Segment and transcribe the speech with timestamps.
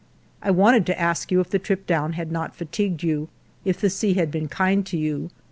[0.41, 3.29] "I wanted to ask you if the trip down had not fatigued you,
[3.63, 5.29] if the sea had been kind to you.